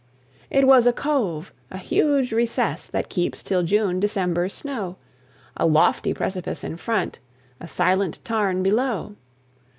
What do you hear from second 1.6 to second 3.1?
a huge recess, That